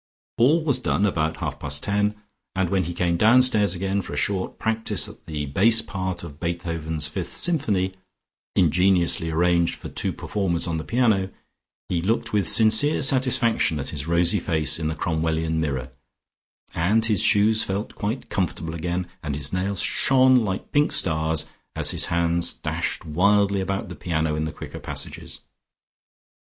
[0.39, 2.15] All was done about half past ten,
[2.55, 6.39] and when he came downstairs again for a short practice at the bass part of
[6.39, 7.93] Beethoven's fifth symphony,
[8.55, 11.29] ingeniously arranged for two performers on the piano,
[11.87, 15.91] he looked with sincere satisfaction at his rosy face in the Cromwellian mirror,
[16.73, 21.45] and his shoes felt quite comfortable again, and his nails shone like pink stars,
[21.75, 25.41] as his hands dashed wildly about the piano in the quicker passages.